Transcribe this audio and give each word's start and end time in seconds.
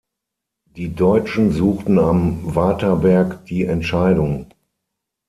Die 0.65 0.95
Deutschen 0.95 1.51
suchten 1.51 1.99
am 1.99 2.55
Waterberg 2.55 3.45
die 3.45 3.65
Entscheidung. 3.65 4.49